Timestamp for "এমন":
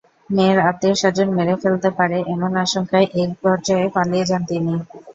2.33-2.51